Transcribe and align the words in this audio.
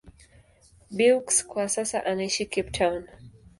Beukes 0.91 1.47
kwa 1.47 1.69
sasa 1.69 2.05
anaishi 2.05 2.45
Cape 2.45 2.71
Town. 2.71 3.07